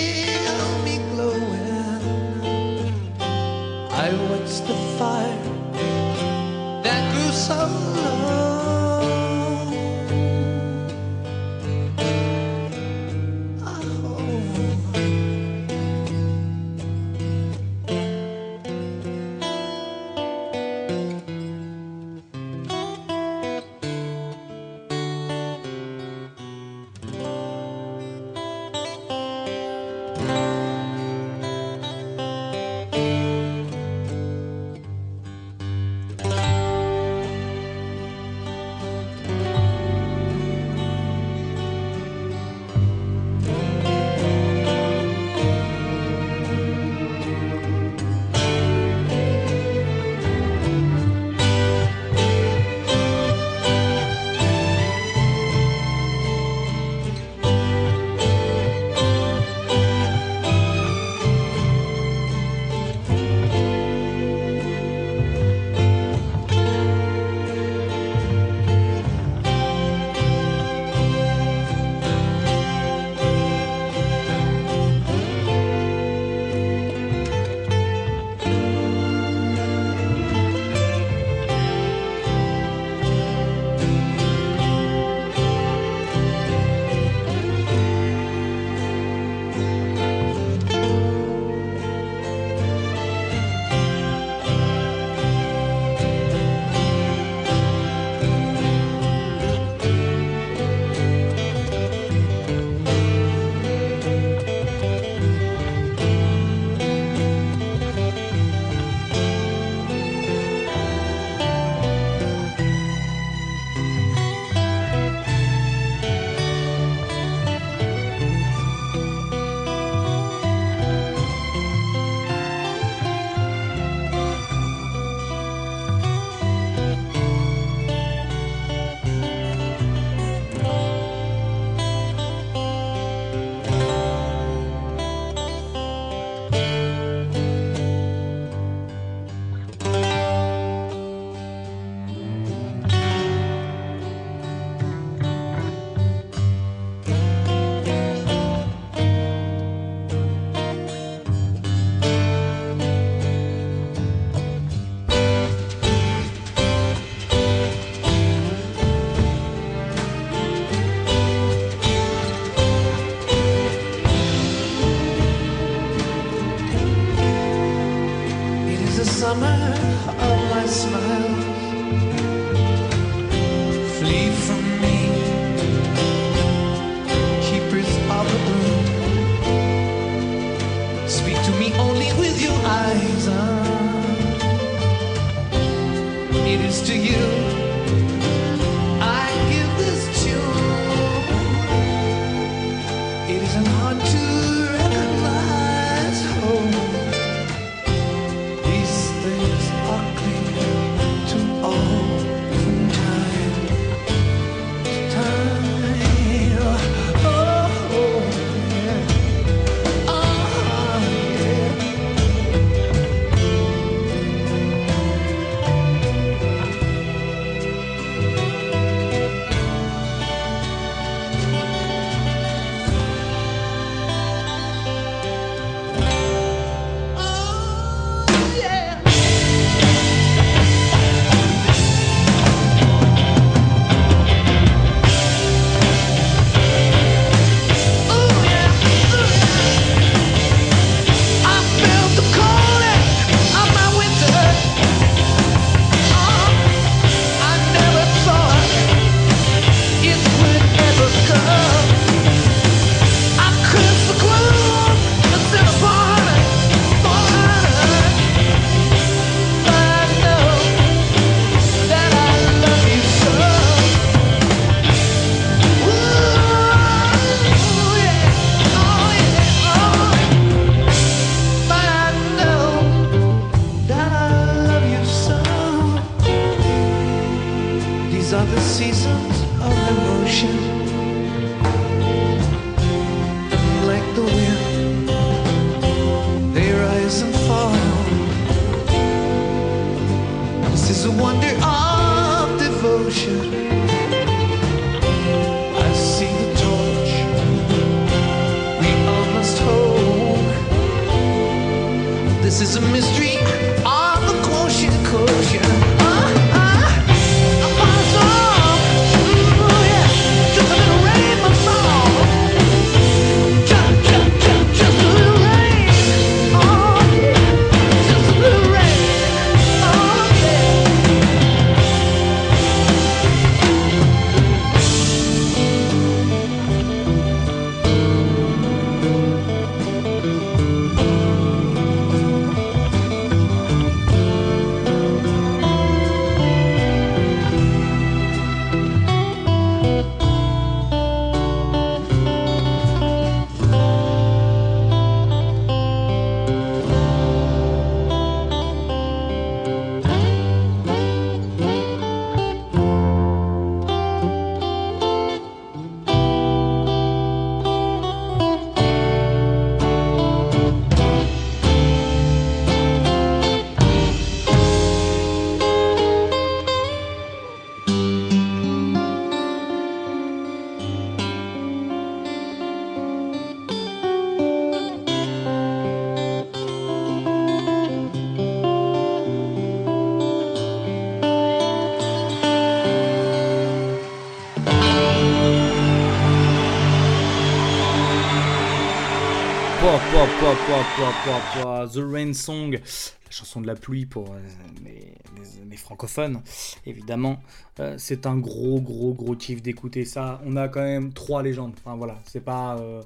The 390.74 392.00
Rain 392.00 392.34
Song, 392.34 392.72
la 392.72 393.32
chanson 393.32 393.62
de 393.62 393.68
la 393.68 393.76
pluie 393.76 394.08
pour 394.08 394.34
euh, 394.34 394.40
les, 394.84 395.78
francophones, 395.78 396.42
évidemment. 396.86 397.42
Euh, 397.80 397.96
c'est 398.00 398.26
un 398.26 398.38
gros, 398.38 398.82
gros, 398.82 399.14
gros 399.14 399.36
kiff 399.36 399.62
d'écouter 399.62 400.06
ça. 400.06 400.42
On 400.46 400.56
a 400.56 400.68
quand 400.70 400.82
même 400.82 401.14
trois 401.14 401.44
légendes. 401.44 401.74
Enfin 401.78 401.96
voilà, 401.96 402.20
c'est 402.26 402.44
pas, 402.44 402.78
euh, 402.80 403.04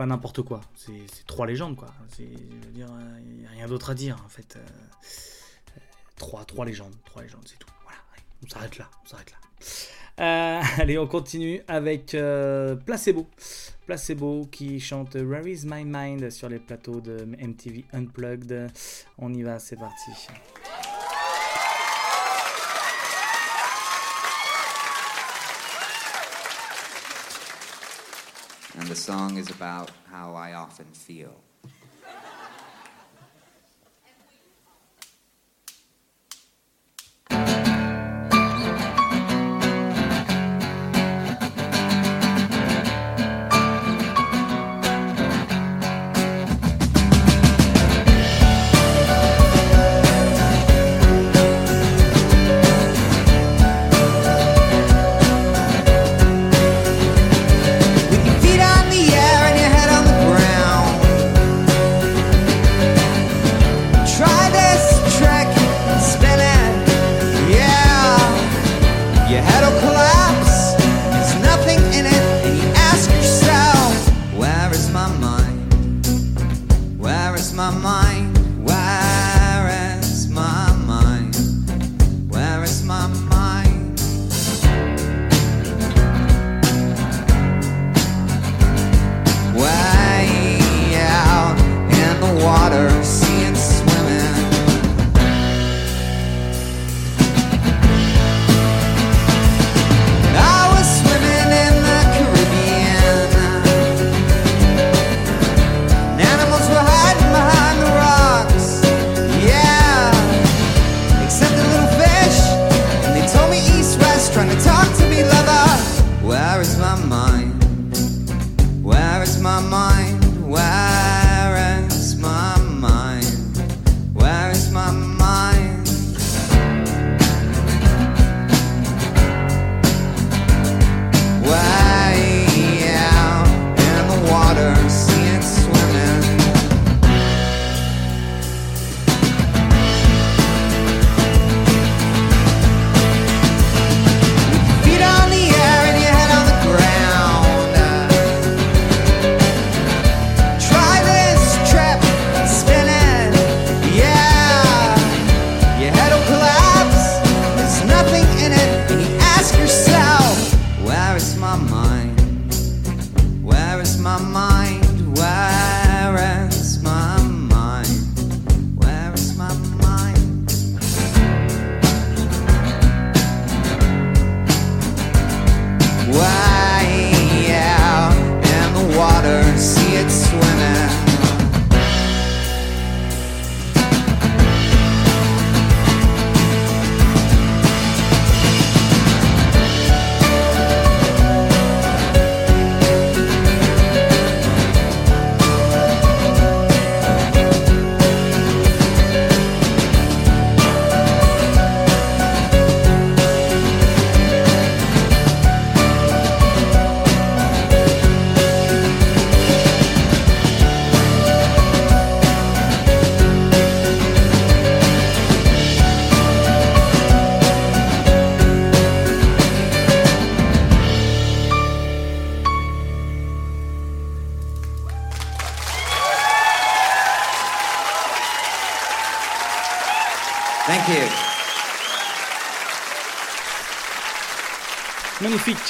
n'importe 0.00 0.42
quoi. 0.42 0.60
C'est, 0.74 1.26
trois 1.26 1.46
légendes 1.46 1.76
quoi. 1.76 1.88
Il 2.18 2.26
n'y 2.74 2.82
a 2.82 3.50
rien 3.52 3.68
d'autre 3.68 3.90
à 3.90 3.94
dire 3.94 4.20
en 4.24 4.28
fait. 4.28 4.58
Trois, 6.16 6.44
trois 6.44 6.66
légendes, 6.66 6.94
trois 7.06 7.22
légendes, 7.22 7.46
c'est 7.46 7.58
tout. 7.58 7.68
Voilà, 7.84 8.00
on 8.44 8.48
s'arrête 8.48 8.78
là. 8.78 8.90
Euh, 10.18 10.60
allez, 10.78 10.98
on 10.98 11.06
continue 11.06 11.60
avec 11.68 12.14
euh, 12.14 12.74
Placebo. 12.74 13.26
Placebo 13.86 14.46
qui 14.50 14.80
chante 14.80 15.14
Where 15.14 15.46
is 15.46 15.64
my 15.64 15.84
mind 15.84 16.30
sur 16.30 16.48
les 16.48 16.58
plateaux 16.58 17.00
de 17.00 17.24
MTV 17.24 17.84
Unplugged. 17.92 18.70
On 19.18 19.32
y 19.32 19.42
va, 19.42 19.58
c'est 19.58 19.76
parti. 19.76 20.10
And 28.78 28.86
the 28.86 28.94
song 28.94 29.38
is 29.38 29.50
about 29.50 29.90
how 30.10 30.34
I 30.34 30.54
often 30.54 30.86
feel. 30.92 31.47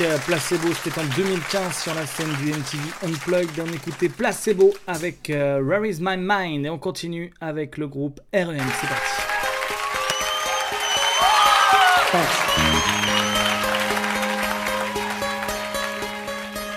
Euh, 0.00 0.16
Placebo, 0.26 0.68
c'était 0.82 1.00
en 1.00 1.04
2015 1.16 1.76
sur 1.82 1.94
la 1.94 2.06
scène 2.06 2.32
du 2.40 2.50
MTV 2.52 2.82
Unplugged. 3.04 3.60
On 3.60 3.72
écoutait 3.72 4.08
Placebo 4.08 4.72
avec 4.86 5.28
euh, 5.30 5.60
Where 5.60 5.84
is 5.84 5.98
My 6.00 6.16
Mind? 6.16 6.66
Et 6.66 6.70
on 6.70 6.78
continue 6.78 7.32
avec 7.40 7.76
le 7.76 7.88
groupe 7.88 8.20
REM. 8.32 8.58
C'est 8.80 8.86
parti. 8.86 9.22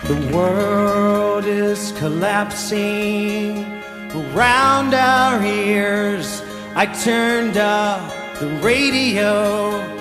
The 0.08 0.34
world 0.34 1.46
is 1.46 1.92
collapsing 2.00 3.66
around 4.14 4.94
our 4.94 5.42
ears. 5.44 6.42
I 6.76 6.86
turned 6.88 7.58
up 7.58 8.02
the 8.40 8.48
radio, 8.64 10.01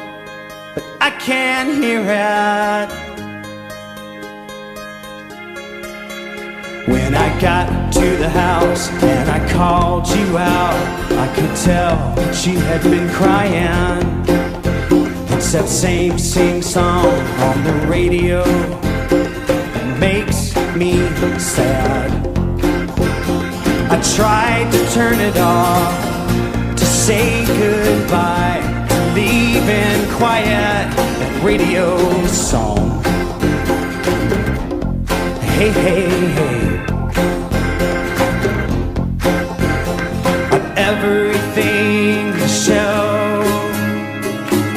I 1.03 1.11
can't 1.19 1.83
hear 1.83 2.03
it. 2.03 2.89
When 6.87 7.15
I 7.15 7.41
got 7.41 7.93
to 7.95 8.17
the 8.17 8.29
house 8.29 8.91
and 9.03 9.31
I 9.31 9.41
called 9.51 10.07
you 10.09 10.37
out, 10.37 11.13
I 11.13 11.27
could 11.35 11.57
tell 11.57 11.97
you 12.45 12.59
had 12.61 12.83
been 12.83 13.09
crying. 13.11 14.01
It's 15.37 15.53
that 15.53 15.69
same 15.69 16.19
sing 16.19 16.61
song 16.61 17.07
on 17.07 17.65
the 17.65 17.87
radio 17.87 18.45
that 18.45 19.99
makes 19.99 20.55
me 20.77 20.93
sad. 21.39 22.11
I 23.91 24.01
tried 24.17 24.71
to 24.71 24.91
turn 24.95 25.19
it 25.19 25.37
off 25.39 26.77
to 26.77 26.85
say 26.85 27.45
goodbye, 27.47 28.61
leave 29.21 29.69
in 29.69 29.99
quiet 30.17 30.89
radio 31.43 31.87
song. 32.27 33.03
Hey, 35.57 35.73
hey, 35.85 36.09
hey. 36.39 36.63
On 40.57 40.65
everything 40.91 42.33
to 42.41 42.49
show, 42.49 43.43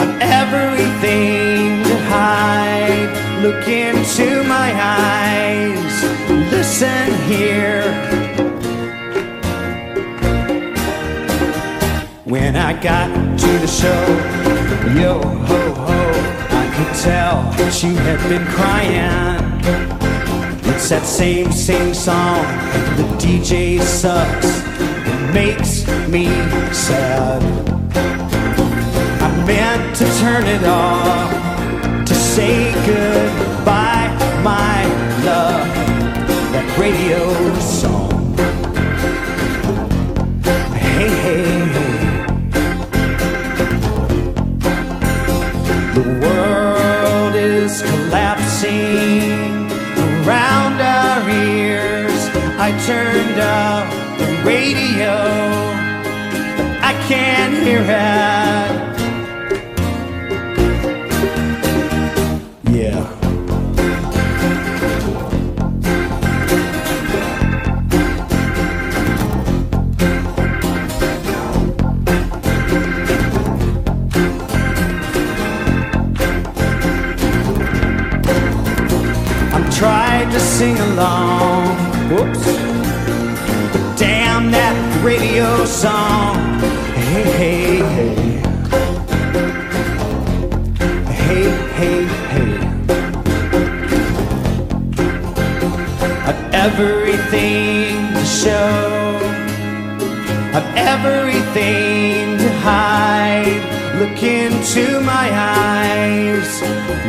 on 0.03 0.11
everything 0.41 1.83
to 1.89 1.95
hide. 2.13 3.11
Look 3.43 3.65
into 3.67 4.43
my 4.55 4.69
eyes, 4.75 5.95
listen 6.51 7.07
here. 7.31 7.82
I 12.65 12.71
got 12.71 13.09
to 13.39 13.47
the 13.59 13.67
show, 13.67 14.03
yo 14.97 15.19
ho 15.19 15.73
ho, 15.73 15.99
I 16.49 16.65
could 16.73 16.93
tell 17.03 17.53
you 17.83 17.93
had 17.97 18.29
been 18.29 18.45
crying. 18.45 19.43
It's 20.73 20.87
that 20.87 21.03
same, 21.05 21.51
same 21.51 21.93
song. 21.93 22.45
The 22.95 23.03
DJ 23.19 23.81
sucks. 23.81 24.63
It 24.79 25.33
makes 25.33 25.85
me 26.07 26.27
sad. 26.71 27.43
I 29.21 29.45
meant 29.45 29.95
to 29.97 30.05
turn 30.21 30.45
it 30.47 30.63
off 30.63 32.05
to 32.07 32.15
say 32.15 32.71
goodbye, 32.85 34.07
my 34.41 34.85
love. 35.25 35.67
That 36.53 36.77
radio 36.79 37.53
song. 37.59 38.37
Hey, 40.73 41.09
hey. 41.23 41.42
Radio, 54.43 55.13
I 56.81 56.93
can't 57.07 57.53
hear 57.63 57.81
it. 57.81 58.32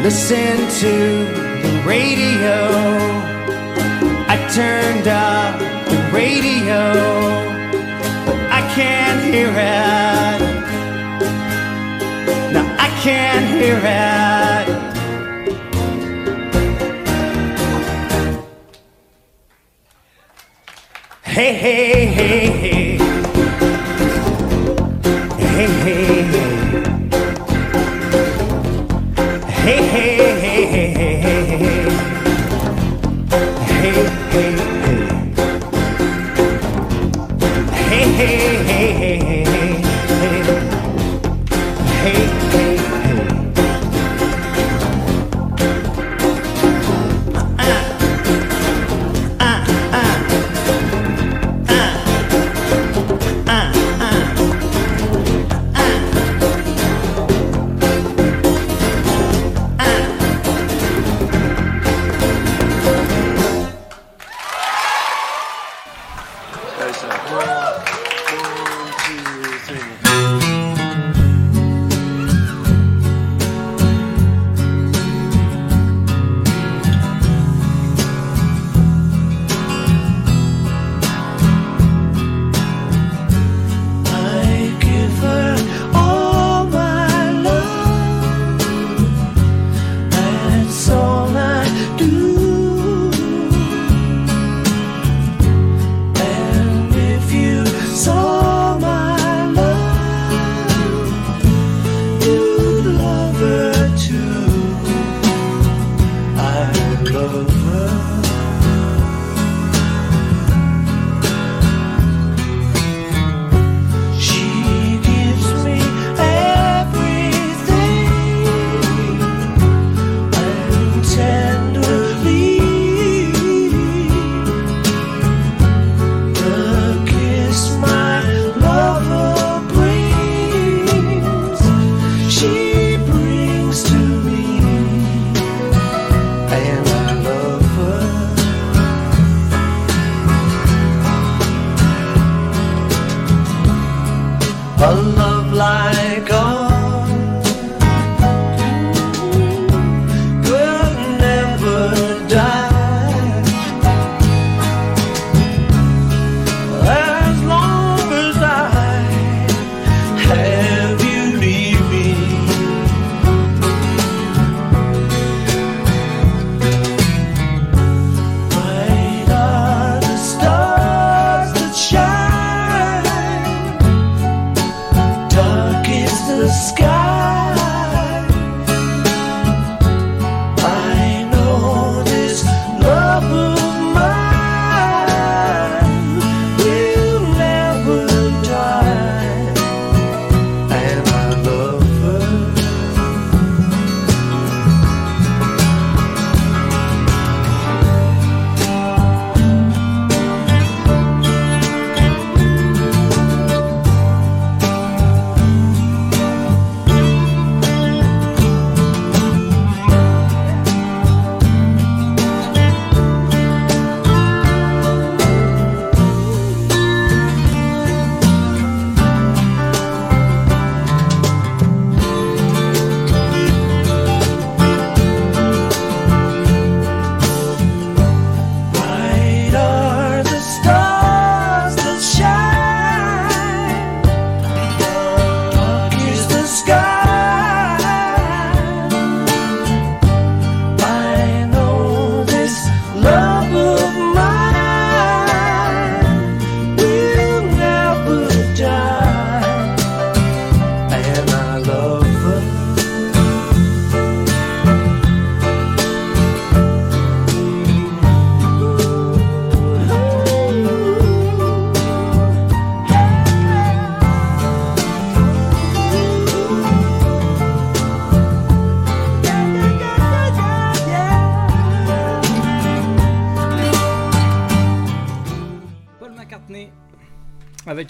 Listen 0.03 0.57
to 0.81 0.95
the 1.63 1.83
radio. 1.87 2.59
I 4.27 4.37
turned 4.55 5.09
up 5.09 5.59
the 5.89 5.99
radio, 6.13 6.83
but 8.27 8.39
I 8.51 8.61
can't 8.75 9.23
hear 9.25 9.49
it. 9.49 10.41
Now 12.53 12.67
I 12.79 12.89
can't 13.03 13.47
hear 13.47 13.79
it. 13.83 14.85
Hey, 21.23 21.53
hey, 21.55 22.07
hey, 22.07 22.07
hey. 22.07 22.64
Hey, 22.64 22.64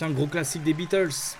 un 0.02 0.10
gros 0.10 0.26
classique 0.26 0.62
des 0.64 0.74
Beatles. 0.74 1.36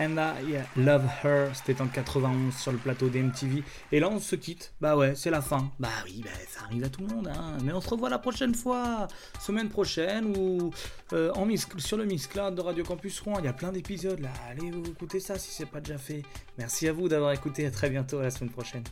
And 0.00 0.16
I 0.16 0.62
Love 0.76 1.04
Her, 1.22 1.50
c'était 1.54 1.80
en 1.82 1.86
91 1.86 2.56
sur 2.56 2.72
le 2.72 2.78
plateau 2.78 3.08
d'MTV. 3.08 3.62
Et 3.92 4.00
là, 4.00 4.08
on 4.08 4.18
se 4.18 4.36
quitte. 4.36 4.72
Bah 4.80 4.96
ouais, 4.96 5.14
c'est 5.14 5.30
la 5.30 5.42
fin. 5.42 5.70
Bah 5.78 5.88
oui, 6.04 6.22
bah, 6.24 6.30
ça 6.48 6.62
arrive 6.64 6.84
à 6.84 6.88
tout 6.88 7.02
le 7.02 7.14
monde. 7.14 7.28
Hein. 7.28 7.58
Mais 7.62 7.72
on 7.72 7.80
se 7.80 7.90
revoit 7.90 8.08
la 8.08 8.18
prochaine 8.18 8.54
fois, 8.54 9.06
semaine 9.38 9.68
prochaine, 9.68 10.34
ou 10.36 10.70
euh, 11.12 11.32
sur 11.76 11.98
le 11.98 12.06
Miss 12.06 12.28
de 12.28 12.60
Radio 12.60 12.84
Campus 12.84 13.20
Rouen. 13.20 13.38
Il 13.40 13.44
y 13.44 13.48
a 13.48 13.52
plein 13.52 13.70
d'épisodes 13.70 14.20
là. 14.20 14.30
Allez 14.48 14.70
vous 14.70 14.84
écouter 14.84 15.20
ça 15.20 15.38
si 15.38 15.50
c'est 15.50 15.66
pas 15.66 15.80
déjà 15.80 15.98
fait. 15.98 16.22
Merci 16.56 16.88
à 16.88 16.92
vous 16.92 17.08
d'avoir 17.08 17.32
écouté. 17.32 17.66
À 17.66 17.70
très 17.70 17.90
bientôt, 17.90 18.18
à 18.18 18.22
la 18.22 18.30
semaine 18.30 18.50
prochaine. 18.50 18.84